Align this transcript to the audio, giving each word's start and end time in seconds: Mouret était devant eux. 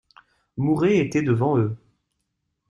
Mouret 0.57 0.97
était 0.97 1.21
devant 1.21 1.59
eux. 1.59 1.77